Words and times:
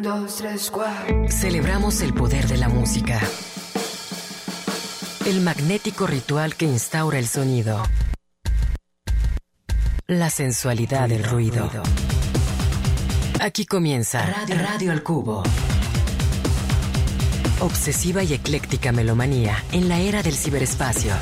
Un, 0.00 0.04
dos, 0.04 0.36
tres, 0.36 0.70
cuatro. 0.70 1.28
Celebramos 1.28 2.00
el 2.00 2.14
poder 2.14 2.46
de 2.48 2.56
la 2.56 2.70
música. 2.70 3.20
El 5.26 5.42
magnético 5.42 6.06
ritual 6.06 6.54
que 6.54 6.64
instaura 6.64 7.18
el 7.18 7.26
sonido. 7.26 7.82
La 10.06 10.30
sensualidad 10.30 11.06
del 11.06 11.22
ruido. 11.22 11.68
Aquí 13.40 13.66
comienza 13.66 14.24
Radio, 14.24 14.56
Radio 14.56 14.92
al 14.92 15.02
Cubo. 15.02 15.42
Obsesiva 17.60 18.22
y 18.22 18.32
ecléctica 18.32 18.92
melomanía 18.92 19.62
en 19.70 19.90
la 19.90 19.98
era 20.00 20.22
del 20.22 20.34
ciberespacio. 20.34 21.12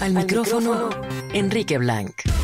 Al 0.00 0.12
micrófono, 0.12 0.90
Enrique 1.32 1.78
Blanc. 1.78 2.35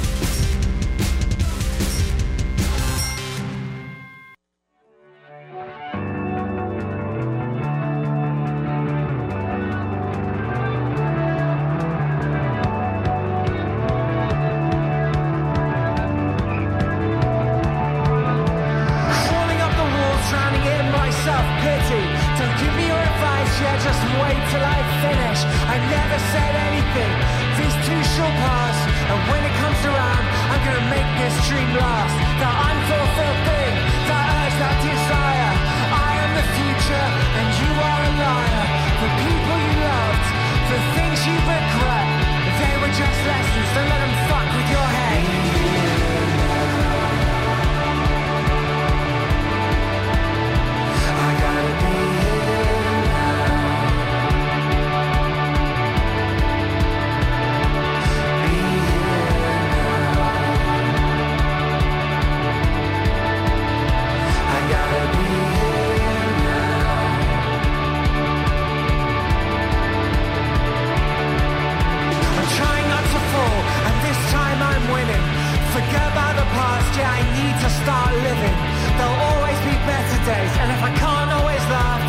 Start 77.83 78.15
living. 78.15 78.57
There'll 78.95 79.23
always 79.35 79.59
be 79.67 79.75
better 79.91 80.19
days, 80.23 80.53
and 80.63 80.69
if 80.71 80.81
I 80.87 80.93
can't 80.95 81.31
always 81.35 81.65
laugh, 81.67 82.03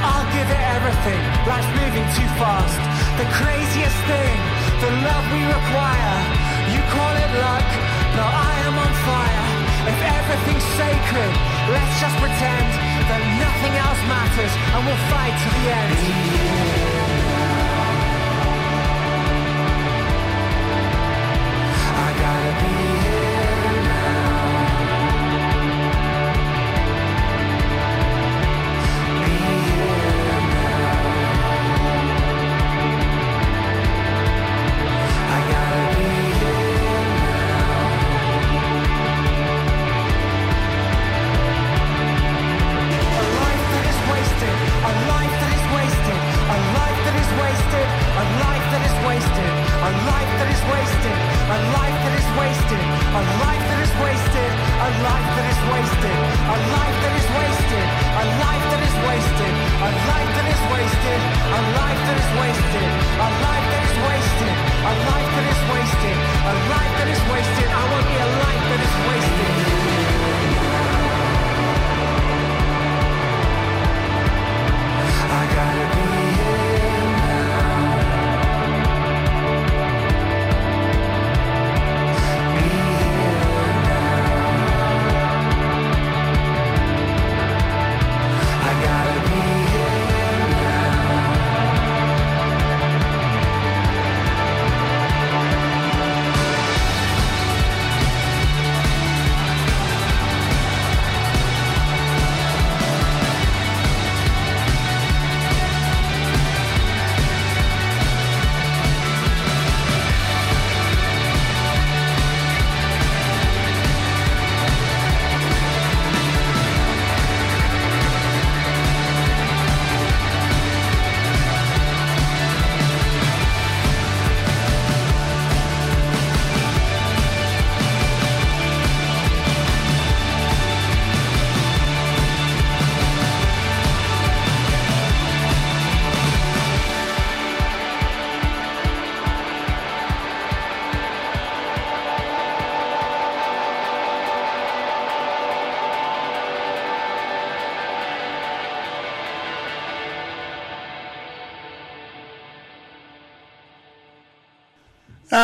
I'll 0.00 0.28
give 0.32 0.48
it 0.48 0.62
everything. 0.76 1.20
Life's 1.44 1.72
moving 1.76 2.06
too 2.16 2.28
fast. 2.40 2.80
The 3.20 3.28
craziest 3.36 3.98
thing, 4.08 4.36
the 4.80 4.90
love 5.04 5.24
we 5.28 5.42
require. 5.44 6.16
You 6.72 6.80
call 6.96 7.12
it 7.12 7.32
luck, 7.44 7.68
but 8.16 8.24
I 8.24 8.52
am 8.68 8.74
on 8.80 8.92
fire. 9.04 9.44
If 9.92 9.98
everything's 10.16 10.68
sacred, 10.80 11.32
let's 11.76 11.94
just 12.00 12.16
pretend 12.24 12.68
that 13.08 13.20
nothing 13.44 13.74
else 13.84 14.00
matters, 14.08 14.52
and 14.72 14.80
we'll 14.86 15.04
fight 15.12 15.36
to 15.44 15.48
the 15.56 15.64
end. 15.82 16.97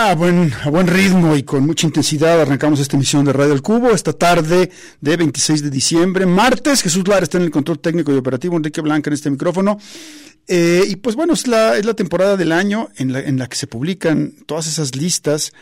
A 0.07 0.15
buen, 0.15 0.53
a 0.63 0.69
buen 0.69 0.87
ritmo 0.87 1.35
y 1.35 1.45
con 1.45 1.65
mucha 1.65 1.87
intensidad 1.87 2.39
arrancamos 2.39 2.79
esta 2.79 2.95
emisión 2.95 3.25
de 3.25 3.33
Radio 3.33 3.55
El 3.55 3.63
Cubo 3.63 3.91
esta 3.91 4.13
tarde 4.13 4.71
de 5.01 5.17
26 5.17 5.63
de 5.63 5.71
diciembre, 5.71 6.27
martes. 6.27 6.83
Jesús 6.83 7.09
Lara 7.09 7.23
está 7.23 7.39
en 7.39 7.45
el 7.45 7.51
control 7.51 7.79
técnico 7.79 8.13
y 8.13 8.17
operativo, 8.19 8.55
Enrique 8.55 8.83
Blanca 8.83 9.09
en 9.09 9.15
este 9.15 9.31
micrófono. 9.31 9.79
Eh, 10.47 10.85
y 10.89 10.97
pues 10.97 11.17
bueno, 11.17 11.33
es 11.33 11.47
la, 11.47 11.77
es 11.79 11.87
la 11.87 11.95
temporada 11.95 12.37
del 12.37 12.53
año 12.53 12.89
en 12.97 13.13
la, 13.13 13.21
en 13.21 13.39
la 13.39 13.47
que 13.49 13.57
se 13.57 13.67
publican 13.67 14.33
todas 14.47 14.67
esas 14.67 14.95
listas 14.95 15.53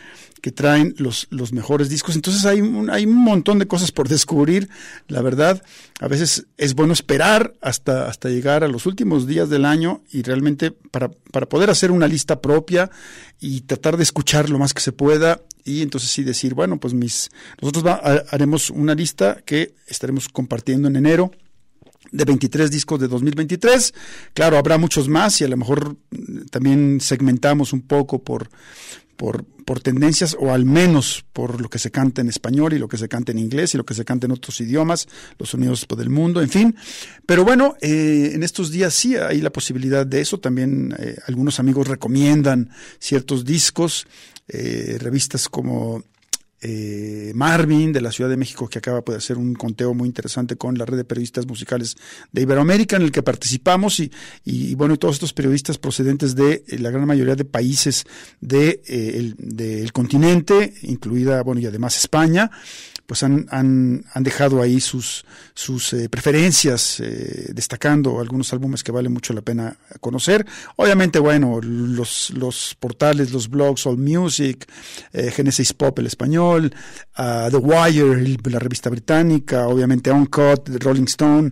que 0.41 0.51
traen 0.51 0.93
los, 0.97 1.27
los 1.29 1.53
mejores 1.53 1.87
discos. 1.87 2.15
Entonces 2.17 2.43
hay 2.45 2.59
un, 2.59 2.89
hay 2.89 3.05
un 3.05 3.15
montón 3.15 3.59
de 3.59 3.65
cosas 3.67 3.93
por 3.93 4.09
descubrir, 4.09 4.67
la 5.07 5.21
verdad. 5.21 5.63
A 6.01 6.09
veces 6.09 6.47
es 6.57 6.73
bueno 6.75 6.91
esperar 6.91 7.53
hasta, 7.61 8.09
hasta 8.09 8.27
llegar 8.27 8.65
a 8.65 8.67
los 8.67 8.85
últimos 8.85 9.25
días 9.25 9.49
del 9.49 9.63
año 9.63 10.01
y 10.11 10.21
realmente 10.21 10.71
para, 10.71 11.09
para 11.31 11.47
poder 11.47 11.69
hacer 11.69 11.89
una 11.91 12.07
lista 12.09 12.41
propia 12.41 12.91
y 13.39 13.61
tratar 13.61 13.95
de 13.95 14.03
escuchar 14.03 14.49
lo 14.49 14.59
más 14.59 14.73
que 14.73 14.81
se 14.81 14.91
pueda 14.91 15.39
y 15.63 15.81
entonces 15.81 16.09
sí 16.11 16.23
decir, 16.25 16.55
bueno, 16.55 16.77
pues 16.77 16.93
mis, 16.93 17.29
nosotros 17.61 17.85
va- 17.85 18.01
ha- 18.03 18.23
haremos 18.31 18.69
una 18.69 18.95
lista 18.95 19.37
que 19.45 19.75
estaremos 19.87 20.27
compartiendo 20.27 20.89
en 20.89 20.97
enero 20.97 21.31
de 22.13 22.25
23 22.25 22.71
discos 22.71 22.99
de 22.99 23.07
2023. 23.07 23.93
Claro, 24.33 24.57
habrá 24.57 24.77
muchos 24.77 25.09
más 25.09 25.41
y 25.41 25.43
a 25.43 25.47
lo 25.47 25.57
mejor 25.57 25.97
mm, 26.11 26.45
también 26.49 27.01
segmentamos 27.01 27.73
un 27.73 27.81
poco 27.81 28.23
por, 28.23 28.49
por, 29.17 29.43
por 29.43 29.79
tendencias 29.81 30.37
o 30.39 30.53
al 30.53 30.63
menos 30.63 31.25
por 31.33 31.59
lo 31.59 31.69
que 31.69 31.79
se 31.79 31.89
canta 31.91 32.21
en 32.21 32.29
español 32.29 32.73
y 32.73 32.79
lo 32.79 32.87
que 32.87 32.97
se 32.97 33.09
canta 33.09 33.31
en 33.31 33.39
inglés 33.39 33.73
y 33.73 33.77
lo 33.77 33.85
que 33.85 33.95
se 33.95 34.05
canta 34.05 34.27
en 34.27 34.31
otros 34.31 34.61
idiomas, 34.61 35.07
los 35.39 35.49
sonidos 35.49 35.87
del 35.97 36.09
mundo, 36.09 36.41
en 36.41 36.49
fin. 36.49 36.75
Pero 37.25 37.43
bueno, 37.43 37.75
eh, 37.81 38.31
en 38.33 38.43
estos 38.43 38.69
días 38.69 38.93
sí 38.93 39.15
hay 39.17 39.41
la 39.41 39.51
posibilidad 39.51 40.05
de 40.05 40.21
eso. 40.21 40.39
También 40.39 40.95
eh, 40.99 41.17
algunos 41.27 41.59
amigos 41.59 41.87
recomiendan 41.87 42.69
ciertos 42.99 43.43
discos, 43.43 44.05
eh, 44.47 44.97
revistas 44.99 45.49
como 45.49 46.03
eh, 46.63 47.33
Marvin 47.35 47.91
de 47.91 47.99
la 47.99 48.11
Ciudad 48.11 48.29
de 48.29 48.37
México 48.37 48.69
que 48.69 48.79
acaba 48.79 49.03
de 49.05 49.15
hacer 49.17 49.37
un 49.37 49.53
conteo 49.53 49.93
muy 49.93 50.07
interesante 50.07 50.55
con 50.55 50.77
la 50.77 50.85
red 50.85 50.95
de 50.95 51.03
periodistas 51.03 51.45
musicales 51.45 51.97
de 52.31 52.41
Iberoamérica 52.41 52.95
en 52.95 53.01
el 53.01 53.11
que 53.11 53.21
participamos 53.21 53.99
y, 53.99 54.11
y, 54.45 54.73
bueno 54.75 54.93
y 54.93 54.97
todos 54.97 55.15
estos 55.15 55.33
periodistas 55.33 55.77
procedentes 55.77 56.35
de 56.35 56.63
eh, 56.67 56.79
la 56.79 56.89
gran 56.89 57.05
mayoría 57.05 57.35
de 57.35 57.43
países 57.43 58.05
de, 58.39 58.81
eh, 58.87 59.13
el, 59.15 59.35
del 59.37 59.91
continente 59.91 60.73
incluida 60.83 61.43
bueno 61.43 61.59
y 61.59 61.65
además 61.65 61.97
España 61.97 62.49
pues 63.05 63.21
han, 63.23 63.47
han, 63.51 64.03
dejado 64.23 64.61
ahí 64.61 64.79
sus, 64.79 65.25
sus 65.53 65.93
eh, 65.93 66.07
preferencias, 66.09 66.99
eh, 67.01 67.49
destacando 67.53 68.19
algunos 68.19 68.53
álbumes 68.53 68.83
que 68.83 68.91
vale 68.91 69.09
mucho 69.09 69.33
la 69.33 69.41
pena 69.41 69.77
conocer. 69.99 70.45
Obviamente, 70.77 71.19
bueno, 71.19 71.59
los, 71.61 72.29
los 72.31 72.75
portales, 72.79 73.31
los 73.31 73.49
blogs, 73.49 73.85
All 73.85 73.97
Music, 73.97 74.65
eh, 75.11 75.31
Genesis 75.31 75.73
Pop, 75.73 75.99
el 75.99 76.07
español, 76.07 76.73
uh, 77.17 77.49
The 77.49 77.57
Wire, 77.57 78.37
la 78.49 78.59
revista 78.59 78.89
británica, 78.89 79.67
obviamente 79.67 80.11
Uncut, 80.11 80.69
Rolling 80.81 81.05
Stone, 81.05 81.51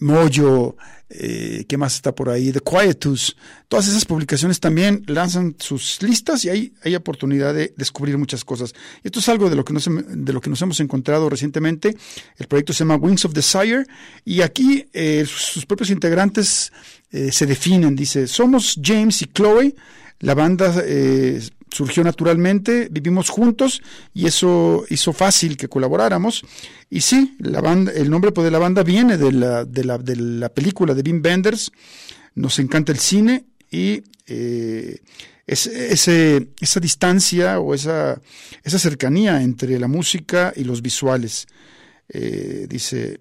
Mojo, 0.00 0.76
eh, 1.08 1.64
¿qué 1.68 1.76
más 1.76 1.94
está 1.94 2.14
por 2.14 2.28
ahí? 2.28 2.52
The 2.52 2.60
Quietus. 2.60 3.36
Todas 3.68 3.88
esas 3.88 4.04
publicaciones 4.04 4.58
también 4.58 5.04
lanzan 5.06 5.54
sus 5.58 6.02
listas 6.02 6.44
y 6.44 6.48
ahí 6.48 6.74
hay 6.82 6.94
oportunidad 6.94 7.54
de 7.54 7.72
descubrir 7.76 8.18
muchas 8.18 8.44
cosas. 8.44 8.74
Esto 9.02 9.20
es 9.20 9.28
algo 9.28 9.48
de 9.48 9.56
lo 9.56 9.64
que 9.64 9.72
nos, 9.72 9.88
de 9.88 10.32
lo 10.32 10.40
que 10.40 10.50
nos 10.50 10.60
hemos 10.62 10.80
encontrado 10.80 11.28
recientemente. 11.28 11.96
El 12.36 12.46
proyecto 12.48 12.72
se 12.72 12.80
llama 12.80 12.96
Wings 12.96 13.24
of 13.24 13.34
Desire 13.34 13.84
y 14.24 14.40
aquí 14.40 14.86
eh, 14.92 15.24
sus, 15.26 15.42
sus, 15.42 15.66
propios 15.66 15.90
integrantes 15.90 16.72
eh, 17.10 17.30
se 17.30 17.46
definen. 17.46 17.94
Dice, 17.94 18.26
somos 18.26 18.78
James 18.82 19.22
y 19.22 19.26
Chloe. 19.26 19.74
La 20.20 20.34
banda 20.34 20.82
eh, 20.84 21.40
surgió 21.70 22.04
naturalmente, 22.04 22.88
vivimos 22.90 23.28
juntos 23.28 23.82
y 24.14 24.26
eso 24.26 24.84
hizo 24.88 25.12
fácil 25.12 25.56
que 25.56 25.68
colaboráramos. 25.68 26.44
Y 26.90 27.00
sí, 27.00 27.36
la 27.38 27.60
banda, 27.60 27.92
el 27.92 28.10
nombre 28.10 28.30
de 28.30 28.50
la 28.50 28.58
banda 28.58 28.82
viene 28.82 29.16
de 29.16 29.32
la, 29.32 29.64
de 29.64 29.84
la, 29.84 29.98
de 29.98 30.16
la 30.16 30.48
película 30.48 30.94
de 30.94 31.02
Wim 31.02 31.22
Wenders. 31.24 31.72
Nos 32.34 32.58
encanta 32.58 32.92
el 32.92 32.98
cine 32.98 33.46
y 33.70 34.02
eh, 34.26 34.98
es, 35.46 35.66
ese, 35.66 36.48
esa 36.60 36.80
distancia 36.80 37.60
o 37.60 37.74
esa, 37.74 38.20
esa 38.62 38.78
cercanía 38.78 39.42
entre 39.42 39.78
la 39.78 39.88
música 39.88 40.52
y 40.56 40.64
los 40.64 40.82
visuales. 40.82 41.46
Eh, 42.08 42.66
dice, 42.68 43.20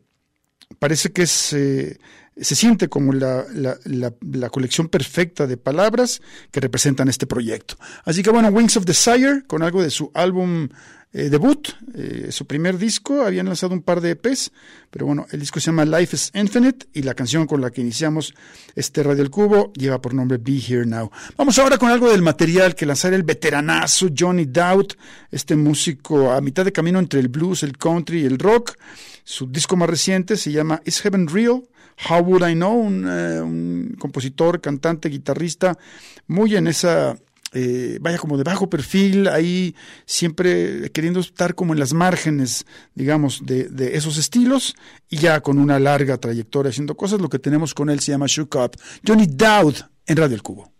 parece 0.79 1.11
que 1.11 1.23
es, 1.23 1.53
eh, 1.53 1.97
se 2.37 2.55
siente 2.55 2.89
como 2.89 3.13
la, 3.13 3.45
la, 3.53 4.49
colección 4.49 4.89
perfecta 4.89 5.47
de 5.47 5.57
palabras 5.57 6.21
que 6.51 6.59
representan 6.59 7.07
este 7.07 7.27
proyecto. 7.27 7.77
Así 8.03 8.23
que 8.23 8.29
bueno, 8.29 8.49
Wings 8.49 8.75
of 8.77 8.85
Desire, 8.85 9.43
con 9.47 9.63
algo 9.63 9.81
de 9.81 9.89
su 9.89 10.11
álbum 10.13 10.67
eh, 11.13 11.29
debut, 11.29 11.69
eh, 11.93 12.27
su 12.31 12.45
primer 12.45 12.77
disco, 12.77 13.21
habían 13.21 13.45
lanzado 13.45 13.73
un 13.73 13.81
par 13.81 14.01
de 14.01 14.11
EPs, 14.11 14.51
pero 14.89 15.05
bueno, 15.05 15.25
el 15.31 15.39
disco 15.39 15.61
se 15.61 15.67
llama 15.67 15.85
Life 15.85 16.13
is 16.13 16.29
Infinite 16.33 16.87
y 16.91 17.03
la 17.03 17.13
canción 17.13 17.47
con 17.47 17.61
la 17.61 17.71
que 17.71 17.79
iniciamos 17.79 18.33
este 18.75 19.01
Radio 19.01 19.23
El 19.23 19.29
Cubo 19.29 19.71
lleva 19.71 20.01
por 20.01 20.13
nombre 20.13 20.37
Be 20.37 20.57
Here 20.57 20.85
Now. 20.85 21.09
Vamos 21.37 21.57
ahora 21.57 21.77
con 21.77 21.89
algo 21.89 22.11
del 22.11 22.21
material 22.21 22.75
que 22.75 22.85
lanzará 22.85 23.15
el 23.15 23.23
veteranazo 23.23 24.07
Johnny 24.17 24.43
Doubt, 24.43 24.95
este 25.31 25.55
músico 25.55 26.33
a 26.33 26.41
mitad 26.41 26.65
de 26.65 26.73
camino 26.73 26.99
entre 26.99 27.21
el 27.21 27.29
blues, 27.29 27.63
el 27.63 27.77
country 27.77 28.23
y 28.23 28.25
el 28.25 28.37
rock. 28.37 28.73
Su 29.23 29.47
disco 29.47 29.77
más 29.77 29.89
reciente 29.89 30.35
se 30.35 30.51
llama 30.51 30.81
Is 30.83 30.99
Heaven 30.99 31.29
Real? 31.29 31.63
How 32.09 32.19
Would 32.19 32.47
I 32.47 32.53
Know? 32.53 32.73
Un, 32.73 33.07
eh, 33.07 33.41
un 33.41 33.95
compositor, 33.99 34.61
cantante, 34.61 35.09
guitarrista, 35.09 35.77
muy 36.27 36.55
en 36.55 36.67
esa 36.67 37.15
eh, 37.57 37.99
vaya 38.01 38.17
como 38.17 38.37
de 38.37 38.43
bajo 38.43 38.69
perfil, 38.69 39.29
ahí 39.29 39.75
siempre 40.05 40.91
queriendo 40.91 41.21
estar 41.21 41.55
como 41.55 41.71
en 41.71 41.79
las 41.79 41.93
márgenes, 41.93 42.65
digamos, 42.95 43.45
de, 43.45 43.69
de, 43.69 43.95
esos 43.95 44.17
estilos, 44.17 44.75
y 45.09 45.17
ya 45.17 45.39
con 45.39 45.57
una 45.57 45.79
larga 45.79 46.17
trayectoria 46.17 46.71
haciendo 46.71 46.97
cosas, 46.97 47.21
lo 47.21 47.29
que 47.29 47.39
tenemos 47.39 47.73
con 47.73 47.89
él 47.89 48.01
se 48.01 48.11
llama 48.11 48.25
Shook 48.27 48.55
Up. 48.55 48.71
Johnny 49.07 49.27
Dowd 49.27 49.75
en 50.05 50.17
Radio 50.17 50.35
El 50.35 50.43
Cubo. 50.43 50.74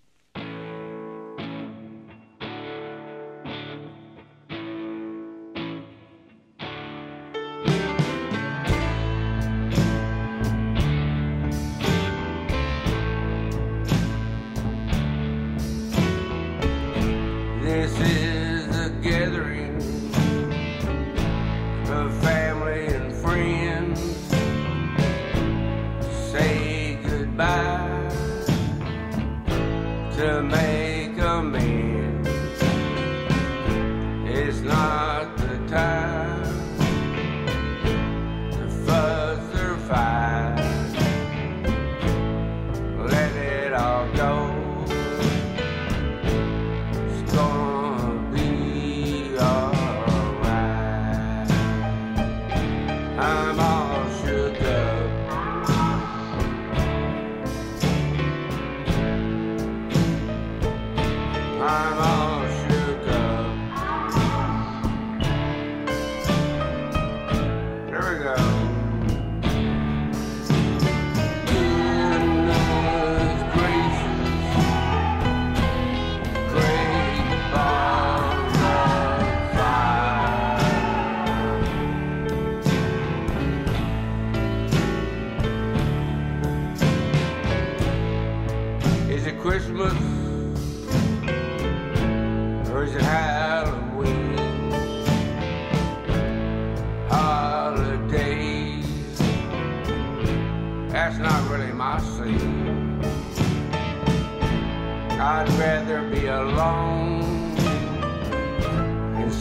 to 30.18 30.42
make 30.42 30.95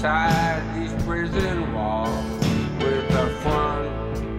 inside 0.04 0.62
these 0.74 0.92
prison 1.04 1.72
walls 1.72 2.12
with 2.78 3.08
the 3.08 3.26
front 3.40 3.88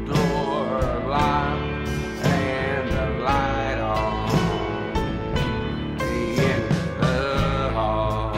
door 0.06 1.10
locked 1.10 1.90
and 2.24 2.88
the 2.92 3.24
light 3.24 3.80
on 3.80 4.30
in 6.38 6.70
the 7.02 7.72
hall. 7.74 8.36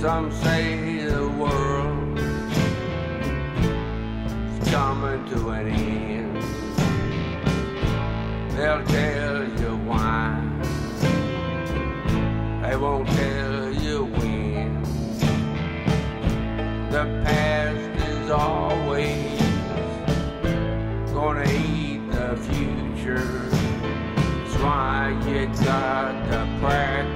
Some 0.00 0.30
say 0.30 1.06
the 1.06 1.28
world 1.28 2.18
is 4.60 4.68
coming 4.70 5.24
to 5.30 5.48
an 5.48 5.66
end. 5.66 6.23
They'll 8.64 8.82
tell 8.86 9.44
you 9.60 9.76
why. 9.84 10.40
They 12.62 12.76
won't 12.76 13.06
tell 13.08 13.70
you 13.74 14.06
when. 14.06 14.82
The 16.90 17.04
past 17.26 18.08
is 18.08 18.30
always 18.30 19.38
gonna 21.12 21.44
eat 21.44 22.10
the 22.10 22.38
future. 22.38 23.50
That's 24.16 24.56
why 24.62 25.10
you 25.28 25.46
got 25.62 26.12
to 26.30 26.58
practice. 26.62 27.13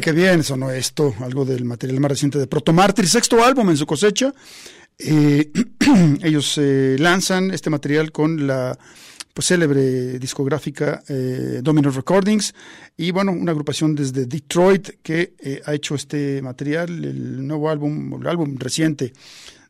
¡Eh, 0.00 0.02
qué 0.02 0.12
bien! 0.12 0.42
Sonó 0.42 0.70
esto, 0.70 1.14
algo 1.20 1.44
del 1.44 1.66
material 1.66 2.00
más 2.00 2.12
reciente 2.12 2.38
de 2.38 2.46
Proto 2.46 2.72
Mártir, 2.72 3.06
sexto 3.06 3.44
álbum 3.44 3.68
en 3.68 3.76
su 3.76 3.84
cosecha. 3.84 4.32
Eh, 4.98 5.52
ellos 6.22 6.56
eh, 6.56 6.96
lanzan 6.98 7.50
este 7.50 7.68
material 7.68 8.10
con 8.10 8.46
la 8.46 8.78
pues, 9.34 9.48
célebre 9.48 10.18
discográfica 10.18 11.02
eh, 11.06 11.60
Domino 11.62 11.90
Recordings 11.90 12.54
y 12.96 13.10
bueno, 13.10 13.32
una 13.32 13.52
agrupación 13.52 13.94
desde 13.94 14.24
Detroit 14.24 14.88
que 15.02 15.34
eh, 15.38 15.60
ha 15.66 15.74
hecho 15.74 15.96
este 15.96 16.40
material, 16.40 17.04
el 17.04 17.46
nuevo 17.46 17.68
álbum, 17.68 18.22
el 18.22 18.26
álbum 18.26 18.56
reciente 18.56 19.12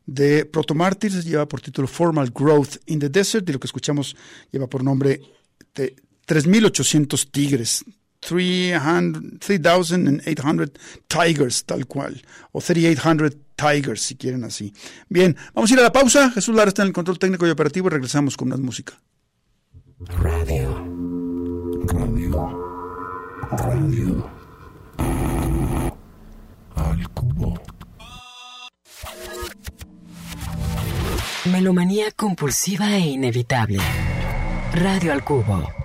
de 0.05 0.45
Proto 0.45 0.73
Martyrs 0.73 1.25
lleva 1.25 1.45
por 1.45 1.59
título 1.59 1.89
Formal 1.89 2.31
Growth 2.33 2.77
in 2.85 2.99
the 2.99 3.09
Desert 3.09 3.49
y 3.49 3.51
lo 3.51 3.59
que 3.59 3.67
escuchamos 3.67 4.15
lleva 4.49 4.67
por 4.67 4.81
nombre 4.81 5.19
de 5.75 5.93
3800 6.25 7.31
tigres. 7.31 7.83
300 8.21 9.39
3,800 9.39 10.71
tigers, 11.07 11.65
tal 11.65 11.85
cual, 11.87 12.21
o 12.51 12.61
3,800 12.61 13.35
tigers, 13.55 14.01
si 14.01 14.15
quieren 14.15 14.43
así. 14.43 14.73
Bien, 15.09 15.35
vamos 15.53 15.69
a 15.71 15.73
ir 15.73 15.79
a 15.79 15.83
la 15.83 15.91
pausa. 15.91 16.31
Jesús 16.31 16.55
Lara 16.55 16.69
está 16.69 16.83
en 16.83 16.89
el 16.89 16.93
control 16.93 17.19
técnico 17.19 17.45
y 17.47 17.49
operativo 17.49 17.87
y 17.87 17.91
regresamos 17.91 18.37
con 18.37 18.49
más 18.49 18.59
música. 18.59 18.93
Radio. 20.19 20.85
Radio. 21.93 22.71
Radio. 23.51 24.29
Al 26.75 27.09
cubo. 27.09 27.61
Melomanía 31.51 32.11
compulsiva 32.11 32.95
e 32.95 32.99
inevitable. 32.99 33.79
Radio 34.73 35.11
al 35.11 35.23
cubo. 35.23 35.80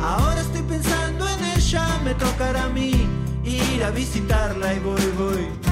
Ahora 0.00 0.40
estoy 0.40 0.62
pensando 0.62 1.28
en 1.28 1.44
ella, 1.56 1.86
me 2.02 2.14
tocará 2.14 2.64
a 2.64 2.68
mí 2.68 3.06
ir 3.44 3.84
a 3.84 3.90
visitarla 3.90 4.74
y 4.74 4.78
voy, 4.78 5.02
voy. 5.18 5.71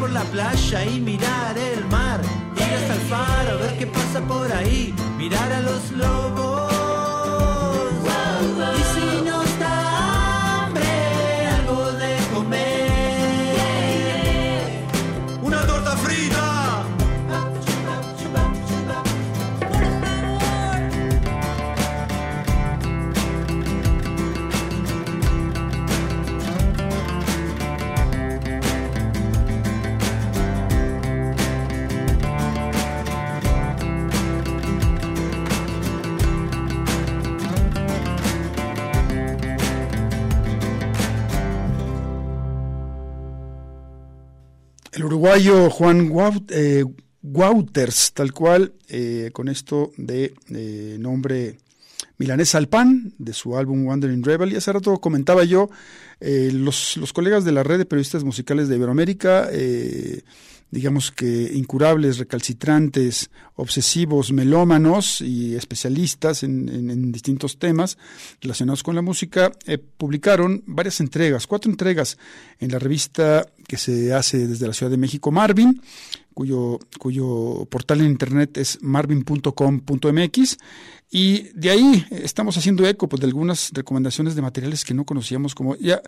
Por 0.00 0.10
la 0.10 0.22
playa 0.22 0.84
y 0.86 0.98
mirar 0.98 1.56
el 1.58 1.84
mar. 1.86 2.20
Ir 2.56 2.62
hasta 2.62 2.94
el 2.94 3.00
faro, 3.00 3.58
ver 3.58 3.78
qué 3.78 3.86
pasa 3.86 4.20
por 4.26 4.50
ahí, 4.50 4.94
mirar 5.18 5.52
a 5.52 5.60
los 5.60 5.92
lobos. 5.92 6.69
Uruguayo 45.20 45.68
Juan 45.68 46.08
Guaut- 46.08 46.50
eh, 46.50 46.84
Wouters, 47.22 48.12
tal 48.14 48.32
cual, 48.32 48.72
eh, 48.88 49.28
con 49.34 49.48
esto 49.50 49.92
de 49.98 50.32
eh, 50.48 50.96
nombre 50.98 51.58
Milanesa 52.16 52.56
al 52.56 52.68
Pan, 52.68 53.12
de 53.18 53.34
su 53.34 53.54
álbum 53.58 53.84
Wandering 53.86 54.24
Rebel. 54.24 54.52
Y 54.52 54.56
hace 54.56 54.72
rato 54.72 54.96
comentaba 54.98 55.44
yo, 55.44 55.68
eh, 56.20 56.50
los, 56.54 56.96
los 56.96 57.12
colegas 57.12 57.44
de 57.44 57.52
la 57.52 57.62
red 57.62 57.76
de 57.76 57.84
periodistas 57.84 58.24
musicales 58.24 58.68
de 58.68 58.76
Iberoamérica, 58.76 59.48
eh, 59.52 60.22
digamos 60.70 61.10
que 61.10 61.50
incurables, 61.54 62.18
recalcitrantes, 62.18 63.30
obsesivos, 63.56 64.32
melómanos 64.32 65.20
y 65.20 65.54
especialistas 65.56 66.42
en, 66.42 66.68
en- 66.68 66.90
en 66.90 67.12
distintos 67.12 67.58
temas 67.58 67.98
relacionados 68.40 68.82
con 68.82 68.94
la 68.94 69.02
música, 69.02 69.52
eh, 69.66 69.78
publicaron 69.78 70.62
varias 70.66 71.00
entregas, 71.00 71.46
cuatro 71.46 71.70
entregas 71.70 72.18
en 72.58 72.70
la 72.72 72.78
revista 72.78 73.46
que 73.66 73.76
se 73.76 74.12
hace 74.14 74.46
desde 74.46 74.66
la 74.66 74.72
Ciudad 74.72 74.90
de 74.90 74.96
México, 74.96 75.30
Marvin, 75.30 75.80
cuyo, 76.98 77.66
portal 77.68 78.00
en 78.00 78.06
internet 78.06 78.56
es 78.56 78.78
marvin.com.mx. 78.82 80.58
Y 81.12 81.48
de 81.54 81.70
ahí 81.70 82.06
estamos 82.10 82.56
haciendo 82.56 82.86
eco 82.86 83.08
pues, 83.08 83.20
de 83.20 83.26
algunas 83.26 83.70
recomendaciones 83.74 84.34
de 84.36 84.42
materiales 84.42 84.84
que 84.84 84.94
no 84.94 85.04
conocíamos, 85.04 85.54
como 85.54 85.76
ya 85.76 86.00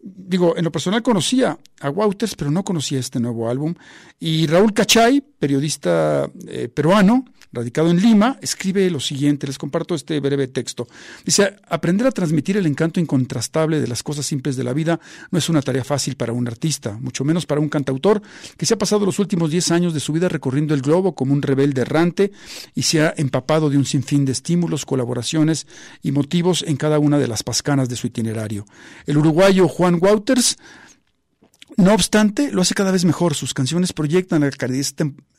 digo, 0.00 0.56
en 0.56 0.64
lo 0.64 0.72
personal 0.72 1.02
conocía 1.02 1.58
a 1.80 1.90
Wouters, 1.90 2.34
pero 2.34 2.50
no 2.50 2.64
conocía 2.64 2.98
este 2.98 3.20
nuevo 3.20 3.48
álbum. 3.48 3.74
Y 4.18 4.46
Raúl 4.46 4.72
Cachay, 4.72 5.20
periodista 5.20 6.30
eh, 6.46 6.68
peruano, 6.68 7.24
radicado 7.52 7.90
en 7.90 8.00
Lima, 8.00 8.38
escribe 8.40 8.90
lo 8.90 9.00
siguiente, 9.00 9.46
les 9.46 9.58
comparto 9.58 9.94
este 9.94 10.20
breve 10.20 10.48
texto. 10.48 10.86
Dice, 11.24 11.56
aprender 11.68 12.06
a 12.06 12.10
transmitir 12.10 12.56
el 12.56 12.66
encanto 12.66 13.00
incontrastable 13.00 13.80
de 13.80 13.86
las 13.86 14.02
cosas 14.02 14.26
simples 14.26 14.56
de 14.56 14.64
la 14.64 14.72
vida 14.72 15.00
no 15.30 15.38
es 15.38 15.48
una 15.48 15.62
tarea 15.62 15.84
fácil 15.84 16.16
para 16.16 16.32
un 16.32 16.46
artista, 16.46 16.98
mucho 17.00 17.24
menos 17.24 17.46
para 17.46 17.60
un 17.60 17.68
cantautor 17.68 18.22
que 18.56 18.66
se 18.66 18.74
ha 18.74 18.78
pasado 18.78 19.06
los 19.06 19.18
últimos 19.18 19.50
10 19.50 19.70
años 19.70 19.94
de 19.94 20.00
su 20.00 20.12
vida 20.12 20.28
recorriendo 20.28 20.74
el 20.74 20.82
globo 20.82 21.14
como 21.14 21.32
un 21.32 21.42
rebelde 21.42 21.82
errante 21.82 22.32
y 22.74 22.82
se 22.82 23.02
ha 23.02 23.14
empapado 23.16 23.70
de 23.70 23.78
un 23.78 23.84
sinfín 23.84 24.24
de 24.24 24.32
estímulos, 24.32 24.84
colaboraciones 24.84 25.66
y 26.02 26.12
motivos 26.12 26.64
en 26.66 26.76
cada 26.76 26.98
una 26.98 27.18
de 27.18 27.28
las 27.28 27.42
pascanas 27.42 27.88
de 27.88 27.96
su 27.96 28.06
itinerario. 28.06 28.66
El 29.06 29.18
uruguayo 29.18 29.68
Juan 29.68 29.98
Wouters 30.00 30.56
no 31.76 31.92
obstante, 31.92 32.50
lo 32.52 32.62
hace 32.62 32.74
cada 32.74 32.90
vez 32.90 33.04
mejor. 33.04 33.34
Sus 33.34 33.52
canciones 33.52 33.92
proyectan 33.92 34.40
la 34.40 34.50
calidez, 34.50 34.94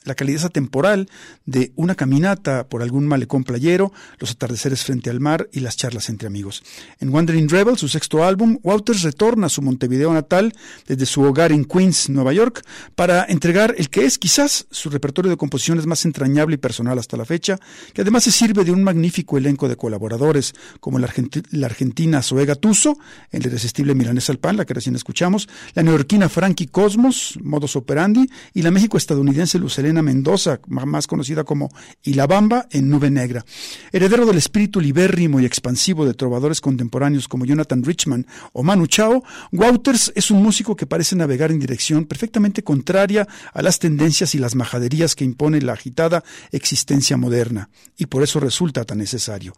la 0.07 0.15
calidez 0.15 0.47
temporal 0.51 1.09
de 1.45 1.71
una 1.75 1.95
caminata 1.95 2.67
por 2.67 2.81
algún 2.81 3.07
malecón 3.07 3.43
playero, 3.43 3.91
los 4.19 4.31
atardeceres 4.31 4.83
frente 4.83 5.09
al 5.09 5.19
mar 5.19 5.49
y 5.51 5.59
las 5.59 5.77
charlas 5.77 6.09
entre 6.09 6.27
amigos. 6.27 6.63
En 6.99 7.09
Wandering 7.09 7.49
Rebel, 7.49 7.77
su 7.77 7.87
sexto 7.87 8.23
álbum, 8.23 8.59
Wouters 8.63 9.03
retorna 9.03 9.47
a 9.47 9.49
su 9.49 9.61
Montevideo 9.61 10.13
natal 10.13 10.53
desde 10.87 11.05
su 11.05 11.21
hogar 11.21 11.51
en 11.51 11.65
Queens, 11.65 12.09
Nueva 12.09 12.33
York, 12.33 12.63
para 12.95 13.25
entregar 13.25 13.75
el 13.77 13.89
que 13.89 14.05
es 14.05 14.17
quizás 14.17 14.67
su 14.71 14.89
repertorio 14.89 15.29
de 15.29 15.37
composiciones 15.37 15.85
más 15.85 16.05
entrañable 16.05 16.55
y 16.55 16.57
personal 16.57 16.97
hasta 16.99 17.17
la 17.17 17.25
fecha, 17.25 17.59
que 17.93 18.01
además 18.01 18.23
se 18.23 18.31
sirve 18.31 18.63
de 18.63 18.71
un 18.71 18.83
magnífico 18.83 19.37
elenco 19.37 19.67
de 19.67 19.75
colaboradores, 19.75 20.53
como 20.79 20.99
la, 20.99 21.11
la 21.51 21.65
argentina 21.65 22.21
Zoe 22.21 22.45
Gatuso, 22.45 22.97
el 23.31 23.45
irresistible 23.45 23.95
Milanés 23.95 24.29
Alpan, 24.29 24.57
la 24.57 24.65
que 24.65 24.73
recién 24.73 24.95
escuchamos, 24.95 25.49
la 25.73 25.83
neoyorquina 25.83 26.29
Frankie 26.29 26.67
Cosmos, 26.67 27.37
Modus 27.41 27.75
Operandi, 27.75 28.29
y 28.53 28.61
la 28.61 28.71
México-estadounidense 28.71 29.59
Lucelena 29.59 29.96
Mendoza, 30.01 30.59
más 30.67 31.07
conocida 31.07 31.43
como 31.43 31.71
Ilabamba 32.03 32.67
en 32.71 32.89
Nube 32.89 33.09
Negra. 33.09 33.45
Heredero 33.91 34.25
del 34.25 34.37
espíritu 34.37 34.79
libérrimo 34.79 35.39
y 35.39 35.45
expansivo 35.45 36.05
de 36.05 36.13
trovadores 36.13 36.61
contemporáneos 36.61 37.27
como 37.27 37.45
Jonathan 37.45 37.83
Richman 37.83 38.27
o 38.53 38.63
Manu 38.63 38.87
Chao, 38.87 39.23
Wouters 39.51 40.11
es 40.15 40.31
un 40.31 40.41
músico 40.41 40.75
que 40.75 40.85
parece 40.85 41.15
navegar 41.15 41.51
en 41.51 41.59
dirección 41.59 42.05
perfectamente 42.05 42.63
contraria 42.63 43.27
a 43.53 43.61
las 43.61 43.79
tendencias 43.79 44.35
y 44.35 44.39
las 44.39 44.55
majaderías 44.55 45.15
que 45.15 45.25
impone 45.25 45.61
la 45.61 45.73
agitada 45.73 46.23
existencia 46.51 47.17
moderna, 47.17 47.69
y 47.97 48.05
por 48.05 48.23
eso 48.23 48.39
resulta 48.39 48.85
tan 48.85 48.97
necesario. 48.97 49.53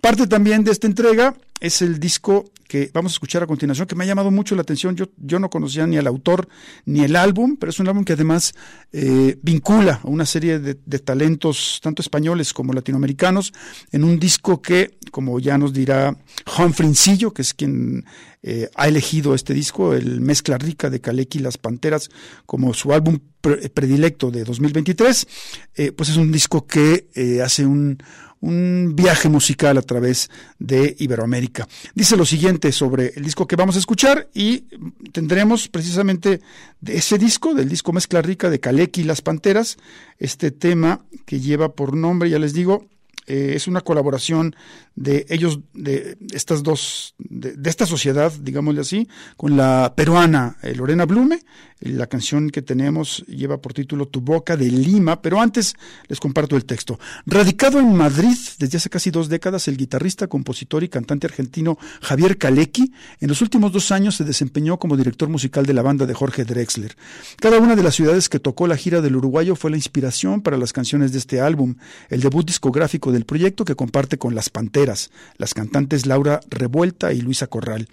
Parte 0.00 0.26
también 0.26 0.64
de 0.64 0.72
esta 0.72 0.86
entrega 0.86 1.34
es 1.60 1.82
el 1.82 1.98
disco 1.98 2.50
que 2.68 2.90
vamos 2.92 3.12
a 3.12 3.14
escuchar 3.14 3.42
a 3.42 3.46
continuación, 3.46 3.88
que 3.88 3.94
me 3.94 4.04
ha 4.04 4.06
llamado 4.06 4.30
mucho 4.30 4.54
la 4.54 4.60
atención. 4.60 4.94
Yo, 4.94 5.06
yo 5.16 5.38
no 5.38 5.48
conocía 5.48 5.86
ni 5.86 5.96
al 5.96 6.06
autor 6.06 6.48
ni 6.84 7.00
el 7.00 7.16
álbum, 7.16 7.56
pero 7.56 7.70
es 7.70 7.80
un 7.80 7.88
álbum 7.88 8.04
que 8.04 8.12
además 8.12 8.54
eh, 8.92 9.38
vincula 9.42 10.00
a 10.04 10.06
una 10.06 10.26
serie 10.26 10.58
de, 10.58 10.74
talentos, 10.98 11.80
tanto 11.82 12.02
españoles 12.02 12.52
como 12.52 12.74
latinoamericanos, 12.74 13.54
en 13.90 14.04
un 14.04 14.18
disco 14.18 14.60
que, 14.60 14.98
como 15.10 15.40
ya 15.40 15.56
nos 15.56 15.72
dirá 15.72 16.14
Humphrey 16.58 16.92
que 17.34 17.42
es 17.42 17.54
quien 17.54 18.04
eh, 18.42 18.68
ha 18.74 18.86
elegido 18.86 19.34
este 19.34 19.54
disco, 19.54 19.94
el 19.94 20.20
Mezcla 20.20 20.58
Rica 20.58 20.90
de 20.90 21.00
Kaleki 21.00 21.38
y 21.38 21.42
las 21.42 21.56
Panteras, 21.56 22.10
como 22.44 22.74
su 22.74 22.92
álbum 22.92 23.18
pre- 23.40 23.70
predilecto 23.70 24.30
de 24.30 24.44
2023, 24.44 25.26
eh, 25.74 25.92
pues 25.92 26.10
es 26.10 26.16
un 26.16 26.30
disco 26.30 26.66
que 26.66 27.08
hace 27.42 27.64
un, 27.64 27.98
un 28.40 28.94
viaje 28.94 29.28
musical 29.28 29.78
a 29.78 29.82
través 29.82 30.30
de 30.58 30.94
Iberoamérica. 30.98 31.66
Dice 31.94 32.16
lo 32.16 32.24
siguiente 32.24 32.72
sobre 32.72 33.12
el 33.16 33.24
disco 33.24 33.46
que 33.46 33.56
vamos 33.56 33.76
a 33.76 33.80
escuchar 33.80 34.28
y 34.34 34.64
tendremos 35.12 35.68
precisamente 35.68 36.40
de 36.80 36.96
ese 36.96 37.18
disco, 37.18 37.54
del 37.54 37.68
disco 37.68 37.92
Mezcla 37.92 38.22
Rica 38.22 38.50
de 38.50 38.60
Kaleki 38.60 39.02
y 39.02 39.04
las 39.04 39.22
Panteras, 39.22 39.78
este 40.18 40.50
tema 40.50 41.04
que 41.26 41.40
lleva 41.40 41.72
por 41.74 41.96
nombre, 41.96 42.30
ya 42.30 42.38
les 42.38 42.52
digo, 42.52 42.86
eh, 43.28 43.52
es 43.56 43.68
una 43.68 43.82
colaboración 43.82 44.56
de 44.94 45.26
ellos, 45.28 45.60
de 45.74 46.16
estas 46.32 46.62
dos, 46.62 47.14
de, 47.18 47.68
esta 47.68 47.84
sociedad, 47.84 48.32
digámosle 48.40 48.80
así, 48.80 49.06
con 49.36 49.54
la 49.54 49.92
peruana 49.94 50.56
eh, 50.62 50.74
Lorena 50.74 51.04
Blume. 51.04 51.40
La 51.80 52.08
canción 52.08 52.50
que 52.50 52.60
tenemos 52.60 53.24
lleva 53.28 53.58
por 53.58 53.72
título 53.72 54.08
Tu 54.08 54.20
Boca 54.20 54.56
de 54.56 54.68
Lima, 54.68 55.22
pero 55.22 55.40
antes 55.40 55.76
les 56.08 56.18
comparto 56.18 56.56
el 56.56 56.64
texto. 56.64 56.98
Radicado 57.24 57.78
en 57.78 57.94
Madrid 57.94 58.36
desde 58.58 58.78
hace 58.78 58.90
casi 58.90 59.12
dos 59.12 59.28
décadas, 59.28 59.68
el 59.68 59.76
guitarrista, 59.76 60.26
compositor 60.26 60.82
y 60.82 60.88
cantante 60.88 61.28
argentino 61.28 61.78
Javier 62.02 62.36
Kalecki, 62.36 62.92
en 63.20 63.28
los 63.28 63.42
últimos 63.42 63.70
dos 63.70 63.92
años 63.92 64.16
se 64.16 64.24
desempeñó 64.24 64.78
como 64.78 64.96
director 64.96 65.28
musical 65.28 65.66
de 65.66 65.74
la 65.74 65.82
banda 65.82 66.04
de 66.04 66.14
Jorge 66.14 66.44
Drexler. 66.44 66.96
Cada 67.36 67.58
una 67.58 67.76
de 67.76 67.84
las 67.84 67.94
ciudades 67.94 68.28
que 68.28 68.40
tocó 68.40 68.66
la 68.66 68.76
gira 68.76 69.00
del 69.00 69.14
uruguayo 69.14 69.54
fue 69.54 69.70
la 69.70 69.76
inspiración 69.76 70.42
para 70.42 70.56
las 70.56 70.72
canciones 70.72 71.12
de 71.12 71.18
este 71.18 71.40
álbum, 71.40 71.76
el 72.08 72.22
debut 72.22 72.44
discográfico 72.44 73.12
del 73.12 73.24
proyecto 73.24 73.64
que 73.64 73.76
comparte 73.76 74.18
con 74.18 74.34
Las 74.34 74.50
Panteras, 74.50 75.10
las 75.36 75.54
cantantes 75.54 76.06
Laura 76.06 76.40
Revuelta 76.50 77.12
y 77.12 77.20
Luisa 77.20 77.46
Corral. 77.46 77.88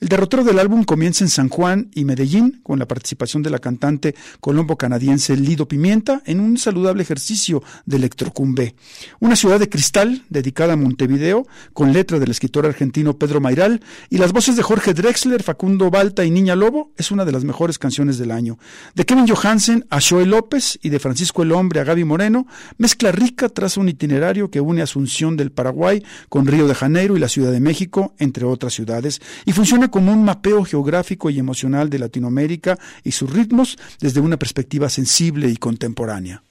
El 0.00 0.08
derrotero 0.08 0.42
del 0.42 0.58
álbum 0.58 0.84
comienza 0.84 1.22
en 1.22 1.28
San 1.28 1.50
Juan 1.50 1.90
y 1.94 2.06
Medellín, 2.06 2.60
con 2.62 2.78
la 2.78 2.88
participación 2.88 3.25
de 3.26 3.50
la 3.50 3.58
cantante 3.58 4.14
colombo-canadiense 4.40 5.36
Lido 5.36 5.66
Pimienta 5.66 6.22
en 6.26 6.38
un 6.38 6.58
saludable 6.58 7.02
ejercicio 7.02 7.60
de 7.84 7.96
electrocumbé. 7.96 8.76
Una 9.18 9.34
ciudad 9.34 9.58
de 9.58 9.68
cristal 9.68 10.22
dedicada 10.30 10.74
a 10.74 10.76
Montevideo, 10.76 11.44
con 11.72 11.92
letra 11.92 12.20
del 12.20 12.30
escritor 12.30 12.66
argentino 12.66 13.18
Pedro 13.18 13.40
Mairal 13.40 13.82
y 14.10 14.18
las 14.18 14.32
voces 14.32 14.54
de 14.54 14.62
Jorge 14.62 14.94
Drexler, 14.94 15.42
Facundo 15.42 15.90
Balta 15.90 16.24
y 16.24 16.30
Niña 16.30 16.54
Lobo, 16.54 16.92
es 16.96 17.10
una 17.10 17.24
de 17.24 17.32
las 17.32 17.42
mejores 17.42 17.80
canciones 17.80 18.16
del 18.16 18.30
año. 18.30 18.58
De 18.94 19.04
Kevin 19.04 19.26
Johansen 19.26 19.86
a 19.90 19.98
Joel 20.00 20.30
López 20.30 20.78
y 20.82 20.90
de 20.90 21.00
Francisco 21.00 21.42
el 21.42 21.50
Hombre 21.50 21.80
a 21.80 21.84
Gaby 21.84 22.04
Moreno, 22.04 22.46
mezcla 22.78 23.10
rica 23.10 23.48
traza 23.48 23.80
un 23.80 23.88
itinerario 23.88 24.50
que 24.50 24.60
une 24.60 24.82
Asunción 24.82 25.36
del 25.36 25.50
Paraguay 25.50 26.04
con 26.28 26.46
Río 26.46 26.68
de 26.68 26.76
Janeiro 26.76 27.16
y 27.16 27.20
la 27.20 27.28
Ciudad 27.28 27.50
de 27.50 27.60
México, 27.60 28.14
entre 28.18 28.44
otras 28.44 28.72
ciudades, 28.72 29.20
y 29.44 29.52
funciona 29.52 29.90
como 29.90 30.12
un 30.12 30.24
mapeo 30.24 30.64
geográfico 30.64 31.28
y 31.28 31.40
emocional 31.40 31.90
de 31.90 31.98
Latinoamérica 31.98 32.78
y 33.02 33.12
sus 33.16 33.32
ritmos 33.32 33.78
desde 34.00 34.20
una 34.20 34.38
perspectiva 34.38 34.88
sensible 34.88 35.48
y 35.48 35.56
contemporánea. 35.56 36.42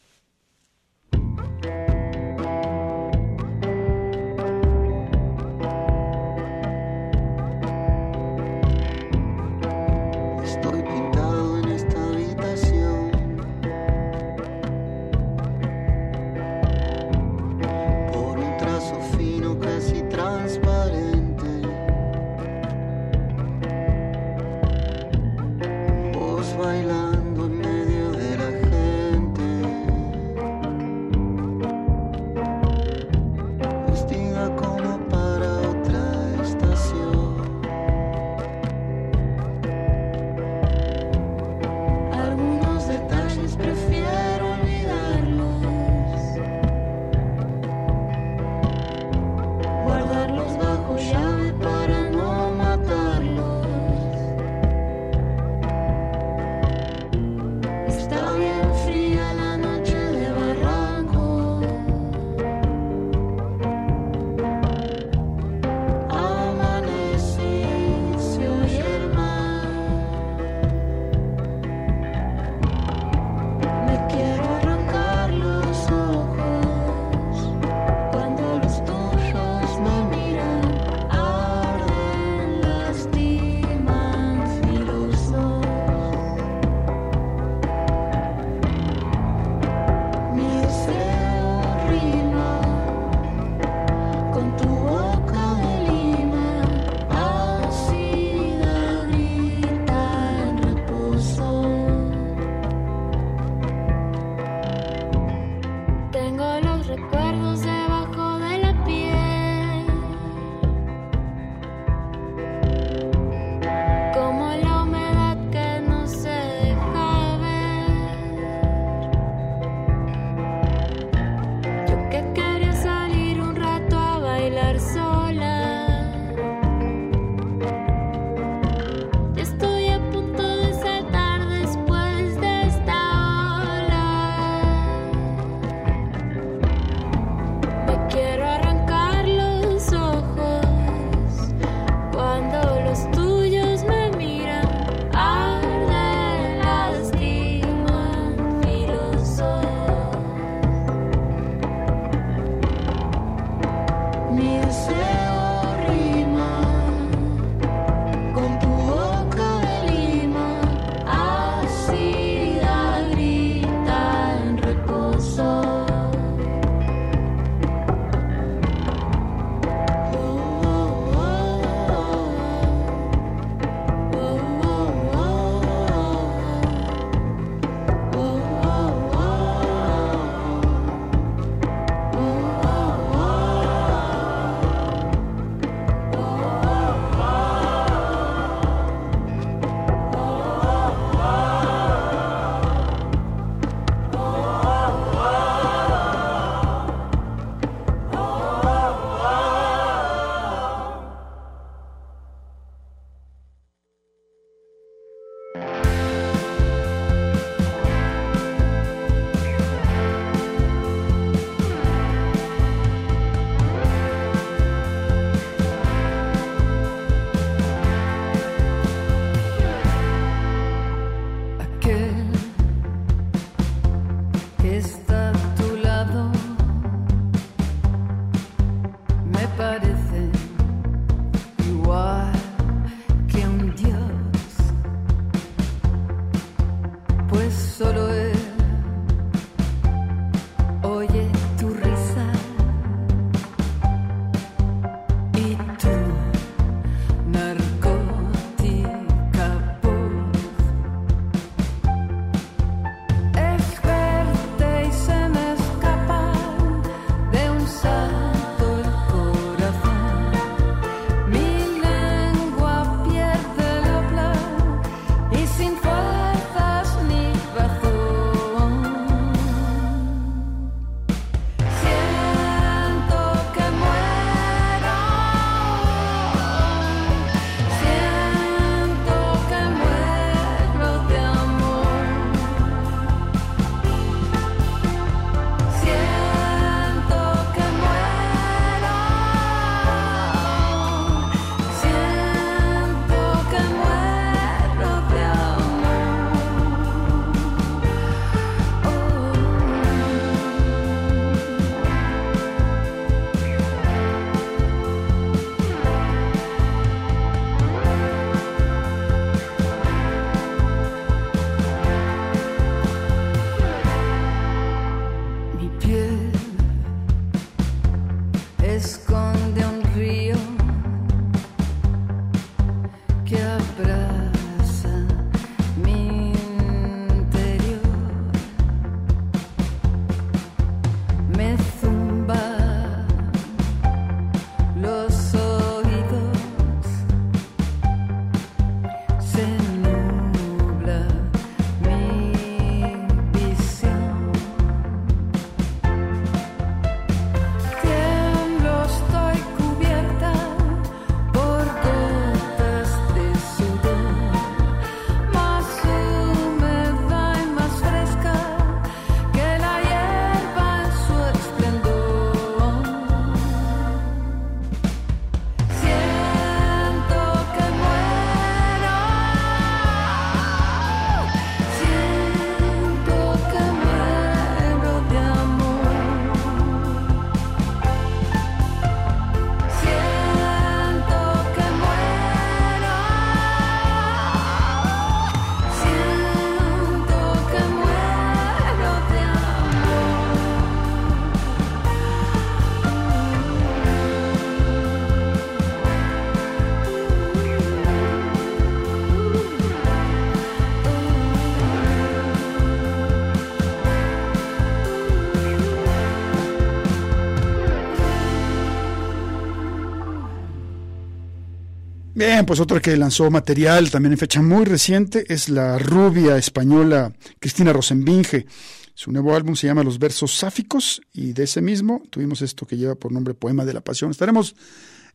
Bien, 412.16 412.46
pues 412.46 412.62
otra 412.62 412.80
que 412.80 412.96
lanzó 412.96 413.30
material 413.30 413.92
también 413.92 414.14
en 414.14 414.18
fecha 414.18 414.42
muy 414.42 414.64
reciente 414.64 415.26
es 415.28 415.50
la 415.50 415.78
rubia 415.78 416.38
española 416.38 417.12
Cristina 417.40 417.74
Rosenbinge. 417.74 418.46
Su 418.94 419.12
nuevo 419.12 419.36
álbum 419.36 419.54
se 419.58 419.68
llama 419.68 419.84
Los 419.84 420.00
Versos 420.00 420.34
Sáficos 420.34 421.02
y 421.12 421.34
de 421.34 421.44
ese 421.44 421.62
mismo 421.62 422.02
tuvimos 422.10 422.42
esto 422.42 422.66
que 422.66 422.78
lleva 422.78 422.96
por 422.96 423.12
nombre 423.12 423.34
Poema 423.34 423.66
de 423.66 423.74
la 423.74 423.82
Pasión. 423.82 424.12
Estaremos 424.12 424.56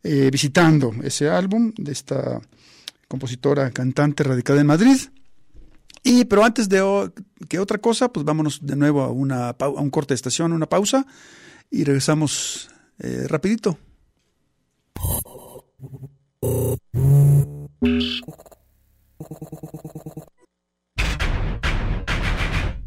eh, 0.03 0.29
visitando 0.31 0.93
ese 1.03 1.31
álbum 1.31 1.73
de 1.79 1.91
esta 1.91 2.39
compositora, 3.09 3.71
cantante 3.71 4.23
radicada 4.23 4.61
en 4.61 4.67
Madrid. 4.67 4.99
Y 6.03 6.27
pero 6.27 6.45
antes 6.45 6.69
de 6.69 7.11
que 7.49 7.59
otra 7.61 7.79
cosa, 7.79 8.13
pues 8.13 8.27
vámonos 8.27 8.59
de 8.61 8.77
nuevo 8.77 9.01
a, 9.01 9.11
una, 9.11 9.49
a 9.49 9.69
un 9.69 9.89
corte 9.89 10.13
de 10.13 10.17
estación, 10.17 10.53
una 10.53 10.69
pausa 10.69 11.07
y 11.71 11.83
regresamos 11.83 12.69
eh, 12.99 13.25
rapidito. 13.27 13.79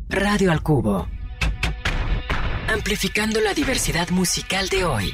Radio 0.10 0.52
al 0.52 0.64
Cubo. 0.64 1.08
Amplificando 2.68 3.40
la 3.42 3.54
diversidad 3.54 4.10
musical 4.10 4.70
de 4.70 4.86
hoy. 4.86 5.14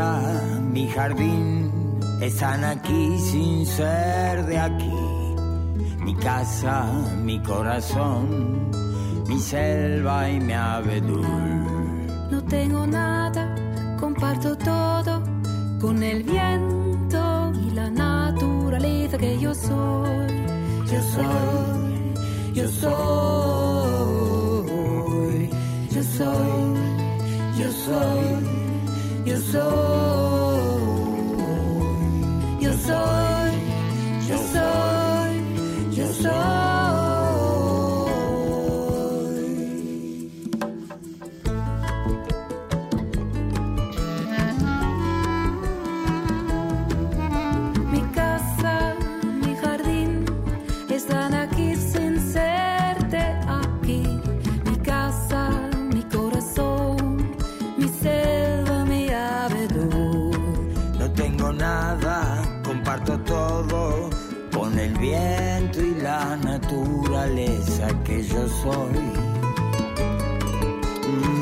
Casa, 0.00 0.20
mi 0.72 0.88
jardín 0.88 1.70
están 2.20 2.64
aquí 2.64 3.18
sin 3.18 3.66
ser 3.66 4.46
de 4.46 4.58
aquí. 4.58 4.90
Mi 6.04 6.14
casa, 6.16 6.86
mi 7.22 7.38
corazón, 7.40 8.70
mi 9.28 9.38
selva 9.38 10.30
y 10.30 10.40
mi 10.40 10.52
abedul. 10.52 11.26
No 12.30 12.42
tengo 12.44 12.86
nada, 12.86 13.54
comparto 13.98 14.56
todo 14.56 15.22
con 15.80 16.02
el 16.02 16.22
viento 16.22 17.52
y 17.66 17.70
la 17.72 17.90
naturaleza 17.90 19.18
que 19.18 19.38
yo 19.38 19.54
soy. 19.54 20.40
Yo 20.90 21.00
soy, 21.14 21.26
yo 22.54 22.68
soy, 22.68 22.90
yo 24.54 24.72
soy, 25.12 25.50
yo 25.94 26.02
soy, 26.02 26.74
yo 27.58 27.70
soy, 27.72 28.39
yo 29.52 29.58
soy, 32.86 33.50
yo 34.28 34.38
soy, 34.52 35.96
yo 35.96 36.06
soy. 36.22 36.59
Mm-hmm. 71.10 71.39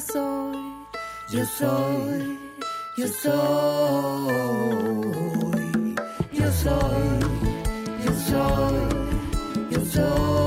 Soy. 0.00 0.80
Yo 1.32 1.44
soy, 1.46 2.38
yo 2.96 3.06
soy, 3.06 3.30
yo 6.32 6.50
soy, 6.50 7.20
yo 8.04 8.12
soy, 8.26 8.80
yo 9.70 9.80
soy, 9.84 10.39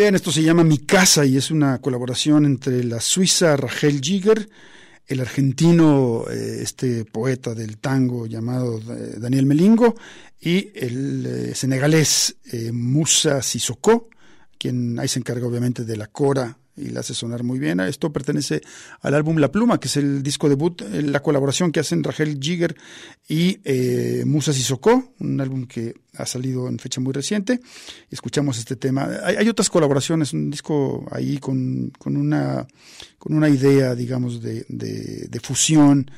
Bien, 0.00 0.14
esto 0.14 0.32
se 0.32 0.42
llama 0.42 0.64
Mi 0.64 0.78
Casa 0.78 1.26
y 1.26 1.36
es 1.36 1.50
una 1.50 1.78
colaboración 1.78 2.46
entre 2.46 2.82
la 2.84 3.02
suiza 3.02 3.54
Rachel 3.54 4.00
Giger, 4.00 4.48
el 5.06 5.20
argentino, 5.20 6.24
eh, 6.30 6.60
este 6.62 7.04
poeta 7.04 7.54
del 7.54 7.76
tango 7.76 8.26
llamado 8.26 8.78
eh, 8.78 9.16
Daniel 9.18 9.44
Melingo, 9.44 9.96
y 10.40 10.70
el 10.74 11.26
eh, 11.26 11.54
senegalés 11.54 12.36
Musa 12.72 13.42
Sissoko, 13.42 14.08
quien 14.56 14.98
ahí 14.98 15.06
se 15.06 15.18
encarga 15.18 15.46
obviamente 15.46 15.84
de 15.84 15.98
la 15.98 16.06
cora 16.06 16.56
y 16.80 16.90
la 16.90 17.00
hace 17.00 17.14
sonar 17.14 17.42
muy 17.42 17.58
bien. 17.58 17.80
Esto 17.80 18.12
pertenece 18.12 18.60
al 19.02 19.14
álbum 19.14 19.36
La 19.38 19.52
Pluma, 19.52 19.78
que 19.78 19.88
es 19.88 19.96
el 19.96 20.22
disco 20.22 20.48
debut, 20.48 20.82
eh, 20.82 21.02
la 21.02 21.20
colaboración 21.20 21.72
que 21.72 21.80
hacen 21.80 22.02
Rachel 22.02 22.38
Giger 22.40 22.76
y 23.28 23.60
eh, 23.64 24.24
Musa 24.26 24.52
Sissoko, 24.52 25.12
un 25.20 25.40
álbum 25.40 25.66
que 25.66 25.94
ha 26.16 26.26
salido 26.26 26.68
en 26.68 26.78
fecha 26.78 27.00
muy 27.00 27.12
reciente. 27.12 27.60
Escuchamos 28.10 28.58
este 28.58 28.76
tema. 28.76 29.08
Hay, 29.22 29.36
hay 29.36 29.48
otras 29.48 29.70
colaboraciones, 29.70 30.32
un 30.32 30.50
disco 30.50 31.06
ahí 31.10 31.38
con, 31.38 31.92
con, 31.98 32.16
una, 32.16 32.66
con 33.18 33.34
una 33.34 33.48
idea, 33.48 33.94
digamos, 33.94 34.42
de, 34.42 34.64
de, 34.68 35.28
de 35.28 35.40
fusión 35.40 36.10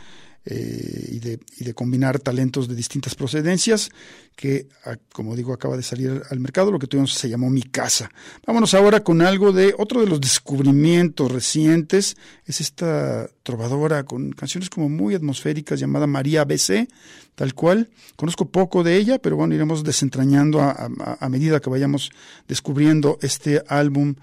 eh, 0.44 1.08
y, 1.12 1.18
de, 1.20 1.38
y 1.58 1.64
de 1.64 1.72
combinar 1.72 2.18
talentos 2.18 2.66
de 2.66 2.74
distintas 2.74 3.14
procedencias 3.14 3.90
que, 4.34 4.66
como 5.12 5.36
digo, 5.36 5.52
acaba 5.52 5.76
de 5.76 5.84
salir 5.84 6.20
al 6.28 6.40
mercado. 6.40 6.72
Lo 6.72 6.80
que 6.80 6.88
tuvimos 6.88 7.14
se 7.14 7.28
llamó 7.28 7.48
Mi 7.48 7.62
Casa. 7.62 8.10
Vámonos 8.44 8.74
ahora 8.74 9.04
con 9.04 9.22
algo 9.22 9.52
de 9.52 9.74
otro 9.78 10.00
de 10.00 10.08
los 10.08 10.20
descubrimientos 10.20 11.30
recientes. 11.30 12.16
Es 12.44 12.60
esta 12.60 13.28
trovadora 13.44 14.04
con 14.04 14.32
canciones 14.32 14.68
como 14.68 14.88
muy 14.88 15.14
atmosféricas 15.14 15.78
llamada 15.78 16.08
María 16.08 16.44
BC, 16.44 16.88
tal 17.36 17.54
cual. 17.54 17.90
Conozco 18.16 18.46
poco 18.46 18.82
de 18.82 18.96
ella, 18.96 19.18
pero 19.20 19.36
bueno, 19.36 19.54
iremos 19.54 19.84
desentrañando 19.84 20.60
a, 20.60 21.28
medida 21.28 21.60
que 21.60 21.70
vayamos 21.70 22.10
descubriendo 22.48 23.18
este 23.22 23.62
álbum 23.68 24.16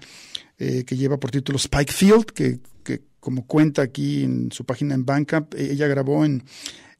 eh, 0.58 0.84
que 0.84 0.96
lleva 0.96 1.16
por 1.16 1.30
título 1.30 1.56
Spike 1.56 1.92
Field, 1.92 2.26
que 2.26 2.58
como 3.20 3.46
cuenta 3.46 3.82
aquí 3.82 4.24
en 4.24 4.50
su 4.50 4.64
página 4.64 4.94
en 4.94 5.04
Bandcamp, 5.04 5.54
eh, 5.54 5.72
ella 5.72 5.86
grabó 5.86 6.24
en, 6.24 6.42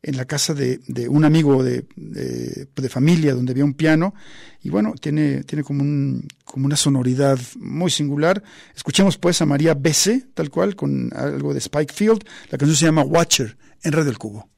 en 0.03 0.17
la 0.17 0.25
casa 0.25 0.55
de, 0.55 0.81
de 0.87 1.09
un 1.09 1.25
amigo 1.25 1.63
de, 1.63 1.87
de, 1.97 2.69
de 2.75 2.89
familia 2.89 3.35
donde 3.35 3.53
había 3.53 3.65
un 3.65 3.75
piano 3.75 4.15
y 4.63 4.71
bueno, 4.71 4.95
tiene, 5.01 5.43
tiene 5.45 5.65
como, 5.65 5.83
un, 5.83 6.29
como 6.45 6.67
una 6.67 6.77
sonoridad 6.77 7.39
muy 7.59 7.91
singular. 7.91 8.43
Escuchemos 8.75 9.19
pues 9.19 9.41
a 9.43 9.47
María 9.47 9.75
Bese, 9.75 10.29
tal 10.35 10.51
cual, 10.51 10.77
con 10.77 11.11
algo 11.15 11.53
de 11.53 11.59
Spike 11.59 11.93
Field. 11.93 12.25
La 12.51 12.59
canción 12.59 12.77
se 12.77 12.85
llama 12.87 13.03
Watcher 13.03 13.57
en 13.83 13.93
Red 13.93 14.05
del 14.05 14.19
Cubo. 14.19 14.49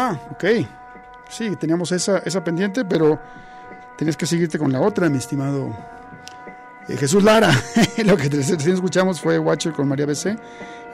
Ah, 0.00 0.16
ok. 0.30 0.44
Sí, 1.28 1.56
teníamos 1.56 1.90
esa, 1.90 2.18
esa 2.18 2.44
pendiente, 2.44 2.84
pero 2.84 3.20
tenías 3.98 4.16
que 4.16 4.26
seguirte 4.26 4.56
con 4.56 4.70
la 4.72 4.80
otra, 4.80 5.08
mi 5.10 5.18
estimado 5.18 5.76
eh, 6.88 6.96
Jesús 6.96 7.24
Lara. 7.24 7.50
Lo 8.04 8.16
que 8.16 8.28
recién 8.28 8.74
escuchamos 8.74 9.20
fue 9.20 9.40
Watcher 9.40 9.72
con 9.72 9.88
María 9.88 10.06
BC 10.06 10.38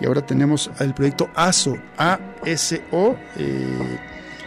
y 0.01 0.07
ahora 0.07 0.25
tenemos 0.25 0.71
el 0.81 0.95
proyecto 0.95 1.29
ASO, 1.35 1.77
A-S-O, 1.99 3.17
eh, 3.37 3.99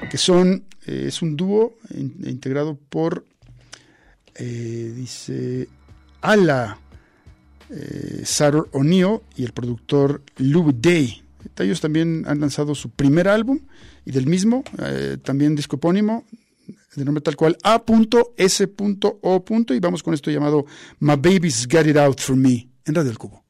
que 0.10 0.18
son, 0.18 0.64
eh, 0.88 1.05
es 1.08 1.22
un 1.22 1.38
dúo 1.38 1.76
in- 1.91 2.16
integrado 2.26 2.76
por, 2.89 3.26
dice, 4.39 5.68
Ala, 6.22 6.80
Sarah 8.24 8.64
O'Neill 8.72 9.20
y 9.36 9.43
el 9.45 9.53
productor 9.53 10.24
Lou 10.38 10.72
Day. 10.74 11.22
Ellos 11.60 11.80
también 11.80 12.26
han 12.28 12.39
lanzado 12.39 12.74
su 12.76 12.89
primer 12.89 13.28
álbum 13.28 13.60
y 14.08 14.12
del 14.12 14.26
mismo, 14.26 14.64
eh, 14.80 15.18
también 15.22 15.53
disco 15.53 15.76
epónimo, 15.76 16.24
de 16.95 17.03
nombre 17.03 17.22
tal 17.22 17.36
cual, 17.36 17.58
A.S.O. 17.62 19.45
y 19.74 19.80
vamos 19.82 20.01
con 20.01 20.14
esto 20.14 20.32
llamado 20.32 20.66
My 20.99 21.18
Baby's 21.18 21.68
Got 21.68 21.88
It 21.88 21.97
Out 21.97 22.22
For 22.22 22.38
Me, 22.38 22.70
en 22.86 22.95
Radio 22.95 23.12
El 23.12 23.18
Cubo. 23.18 23.47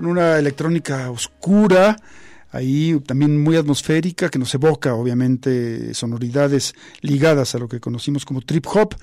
Con 0.00 0.08
una 0.08 0.38
electrónica 0.38 1.10
oscura, 1.10 1.94
ahí 2.52 2.98
también 3.04 3.38
muy 3.38 3.56
atmosférica, 3.56 4.30
que 4.30 4.38
nos 4.38 4.54
evoca 4.54 4.94
obviamente 4.94 5.92
sonoridades 5.92 6.74
ligadas 7.02 7.54
a 7.54 7.58
lo 7.58 7.68
que 7.68 7.80
conocimos 7.80 8.24
como 8.24 8.40
trip 8.40 8.66
hop. 8.68 8.94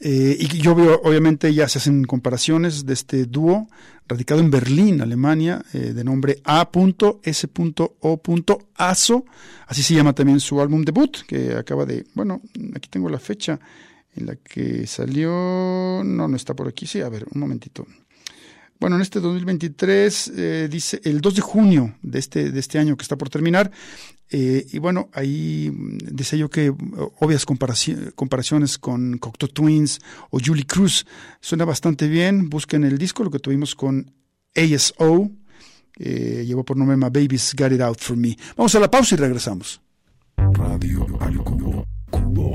Eh, 0.00 0.38
y 0.40 0.46
yo 0.56 0.74
veo, 0.74 1.02
obviamente 1.04 1.52
ya 1.52 1.68
se 1.68 1.76
hacen 1.76 2.04
comparaciones 2.04 2.86
de 2.86 2.94
este 2.94 3.26
dúo 3.26 3.68
radicado 4.06 4.40
en 4.40 4.50
Berlín, 4.50 5.02
Alemania, 5.02 5.62
eh, 5.74 5.92
de 5.92 6.02
nombre 6.02 6.40
A.S.O.ASO, 6.44 7.44
así 9.66 9.82
se 9.82 9.94
llama 9.94 10.14
también 10.14 10.40
su 10.40 10.62
álbum 10.62 10.82
debut, 10.82 11.14
que 11.26 11.52
acaba 11.56 11.84
de, 11.84 12.06
bueno, 12.14 12.40
aquí 12.74 12.88
tengo 12.88 13.10
la 13.10 13.18
fecha 13.18 13.60
en 14.16 14.24
la 14.24 14.36
que 14.36 14.86
salió, 14.86 15.28
no, 16.02 16.26
no 16.26 16.36
está 16.36 16.54
por 16.54 16.68
aquí, 16.68 16.86
sí, 16.86 17.02
a 17.02 17.10
ver, 17.10 17.26
un 17.34 17.38
momentito. 17.38 17.86
Bueno, 18.80 18.96
en 18.96 19.02
este 19.02 19.18
2023 19.20 20.32
eh, 20.36 20.68
dice 20.70 21.00
el 21.04 21.20
2 21.20 21.34
de 21.36 21.40
junio 21.40 21.96
de 22.02 22.18
este, 22.18 22.50
de 22.52 22.60
este 22.60 22.78
año 22.78 22.96
que 22.96 23.02
está 23.02 23.16
por 23.16 23.28
terminar. 23.28 23.70
eh, 24.30 24.66
y 24.72 24.78
bueno, 24.78 25.08
ahí 25.14 25.70
mm, 25.72 25.98
decía 26.12 26.38
yo 26.38 26.48
que 26.48 26.70
oh, 26.70 27.12
obvias 27.20 27.44
comparaci- 27.46 28.12
comparaciones 28.14 28.78
con 28.78 29.18
Cocteau 29.18 29.48
Twins 29.50 29.98
o 30.30 30.38
Julie 30.44 30.64
Cruz 30.66 31.06
suena 31.40 31.64
bastante 31.64 32.06
bien. 32.08 32.48
Busquen 32.50 32.84
el 32.84 32.98
disco, 32.98 33.24
lo 33.24 33.30
que 33.30 33.38
tuvimos 33.40 33.74
con 33.74 34.12
ASO. 34.54 35.30
Eh, 36.00 36.44
llevó 36.46 36.64
por 36.64 36.76
nombre 36.76 36.96
My 36.96 37.04
Babies 37.10 37.54
Got 37.58 37.72
It 37.72 37.80
Out 37.80 37.98
For 38.00 38.16
Me. 38.16 38.36
Vamos 38.56 38.72
a 38.76 38.80
la 38.80 38.88
pausa 38.90 39.16
y 39.16 39.18
regresamos. 39.18 39.80
Radio 40.36 41.04
al 41.20 41.36
cubo. 41.38 41.84
Cubo. 42.10 42.54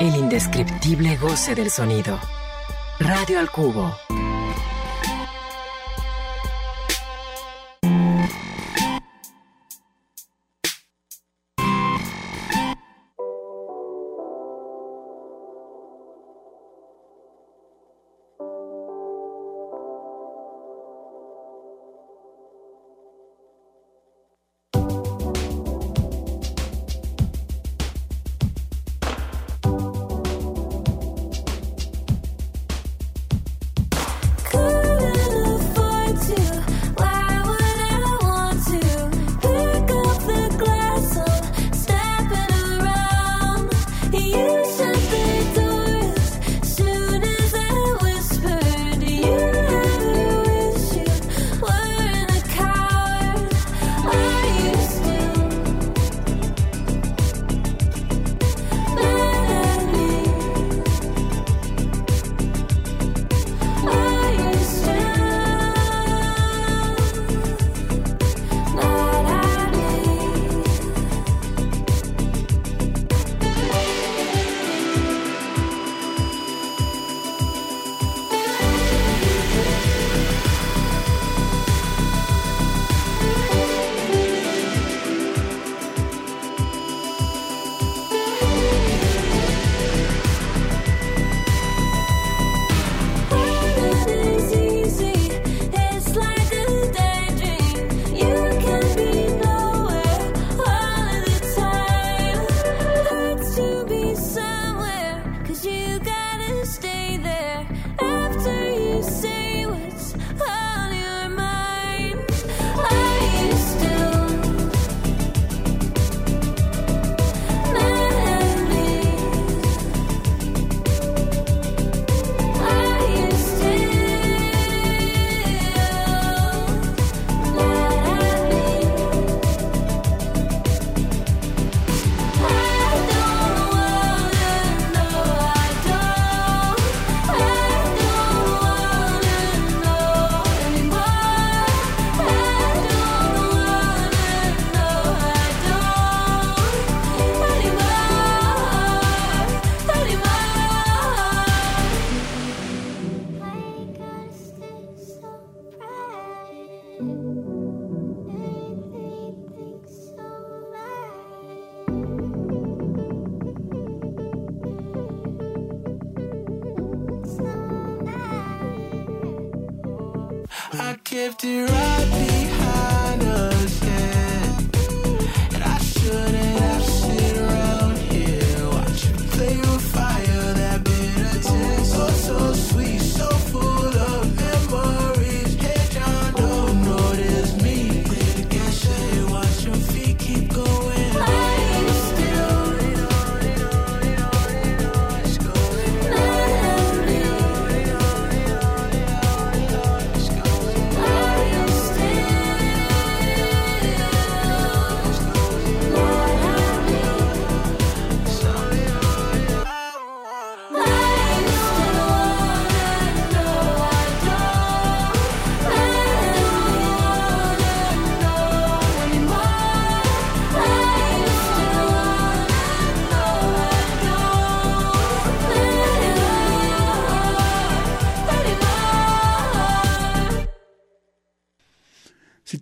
El 0.00 0.16
indescriptible 0.16 1.16
goce 1.16 1.54
del 1.54 1.70
sonido. 1.70 2.18
Radio 2.98 3.38
al 3.38 3.48
cubo. 3.50 3.96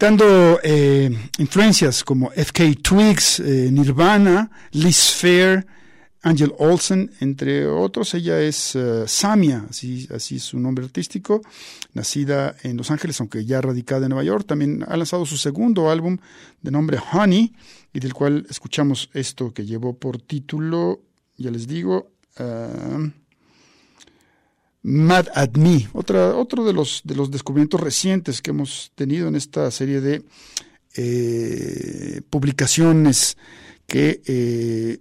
Citando 0.03 0.59
eh, 0.65 1.09
influencias 1.39 2.03
como 2.03 2.33
FK 2.33 2.83
Twigs, 2.83 3.39
eh, 3.39 3.71
Nirvana, 3.71 4.51
Liz 4.73 5.13
Fair, 5.13 5.65
Angel 6.23 6.53
Olsen, 6.59 7.09
entre 7.21 7.69
otros. 7.69 8.13
Ella 8.15 8.41
es 8.41 8.75
eh, 8.75 9.05
Samia, 9.07 9.65
así, 9.71 10.09
es 10.11 10.43
su 10.43 10.59
nombre 10.59 10.87
artístico, 10.87 11.41
nacida 11.93 12.57
en 12.65 12.79
Los 12.79 12.91
Ángeles, 12.91 13.21
aunque 13.21 13.45
ya 13.45 13.61
radicada 13.61 14.07
en 14.07 14.09
Nueva 14.09 14.25
York. 14.25 14.45
También 14.45 14.85
ha 14.89 14.97
lanzado 14.97 15.25
su 15.25 15.37
segundo 15.37 15.89
álbum 15.89 16.19
de 16.61 16.73
nombre 16.73 16.99
Honey, 17.13 17.55
y 17.93 18.01
del 18.01 18.13
cual 18.13 18.45
escuchamos 18.51 19.09
esto 19.15 19.55
que 19.55 19.65
llevó 19.65 19.97
por 19.97 20.21
título, 20.21 21.01
ya 21.37 21.53
les 21.53 21.69
digo, 21.69 22.11
ah, 22.39 23.09
Mad 24.83 25.29
at 25.35 25.57
Me, 25.57 25.89
otra, 25.93 26.35
otro 26.35 26.65
de 26.65 26.73
los, 26.73 27.03
de 27.05 27.15
los 27.15 27.31
descubrimientos 27.31 27.81
recientes 27.81 28.43
que 28.43 28.51
hemos 28.51 28.91
tenido 28.95 29.29
en 29.29 29.37
esta 29.37 29.71
serie 29.71 30.01
de 30.01 30.25
eh, 30.97 32.21
publicaciones 32.29 33.37
que 33.87 34.21
eh, 34.27 34.99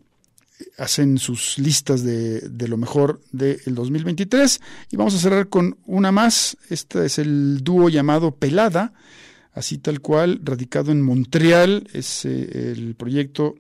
hacen 0.78 1.18
sus 1.18 1.58
listas 1.58 2.04
de, 2.04 2.42
de 2.42 2.68
lo 2.68 2.78
mejor 2.78 3.22
del 3.32 3.74
2023. 3.74 4.62
Y 4.92 4.98
vamos 4.98 5.16
a 5.16 5.20
cerrar 5.20 5.50
con 5.50 5.78
una 5.86 6.12
más. 6.12 6.58
Este 6.70 7.06
es 7.06 7.18
el 7.18 7.64
dúo 7.64 7.90
llamado 7.90 8.36
Pelada, 8.36 8.94
así 9.54 9.80
tal 9.80 10.00
cual, 10.00 10.42
radicado 10.44 10.92
en 10.92 11.02
Montreal. 11.02 11.88
Es 11.92 12.26
eh, 12.26 12.72
el 12.72 12.96
proyecto 12.96 13.56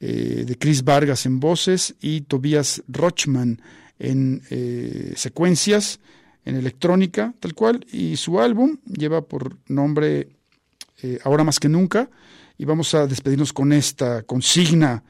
de 0.00 0.58
Chris 0.58 0.84
Vargas 0.84 1.24
en 1.24 1.40
voces 1.40 1.94
y 1.98 2.22
Tobias 2.22 2.82
Rochman 2.88 3.58
en 3.98 4.42
eh, 4.50 5.12
secuencias, 5.16 6.00
en 6.44 6.56
electrónica, 6.56 7.34
tal 7.40 7.54
cual. 7.54 7.86
Y 7.90 8.16
su 8.16 8.40
álbum 8.40 8.78
lleva 8.86 9.22
por 9.22 9.56
nombre 9.68 10.28
eh, 11.02 11.18
Ahora 11.24 11.44
más 11.44 11.60
que 11.60 11.68
nunca. 11.68 12.08
Y 12.56 12.64
vamos 12.64 12.94
a 12.94 13.06
despedirnos 13.06 13.52
con 13.52 13.72
esta 13.72 14.22
consigna 14.22 15.02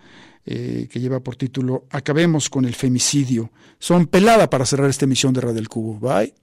eh, 0.47 0.89
que 0.91 1.01
lleva 1.01 1.21
por 1.21 1.37
título 1.37 1.87
Acabemos 1.91 2.49
con 2.49 2.65
el 2.65 2.75
femicidio. 2.75 3.51
Son 3.79 4.07
pelada 4.07 4.49
para 4.49 4.67
cerrar 4.67 4.91
esta 4.91 5.05
emisión 5.05 5.33
de 5.35 5.41
Radio 5.41 5.55
del 5.55 5.69
Cubo. 5.69 5.99
Bye. 5.99 6.35